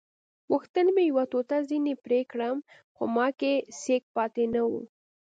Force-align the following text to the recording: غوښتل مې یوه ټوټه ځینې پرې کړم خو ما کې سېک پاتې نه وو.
غوښتل 0.51 0.87
مې 0.95 1.03
یوه 1.11 1.23
ټوټه 1.31 1.57
ځینې 1.69 1.93
پرې 2.03 2.19
کړم 2.31 2.57
خو 2.95 3.03
ما 3.15 3.27
کې 3.39 3.53
سېک 3.81 4.03
پاتې 4.15 4.43
نه 4.53 4.61
وو. 4.69 4.81